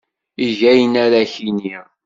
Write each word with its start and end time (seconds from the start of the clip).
Eg 0.45 0.59
ayen 0.71 0.93
ara 1.03 1.17
ak-yini. 1.23 1.77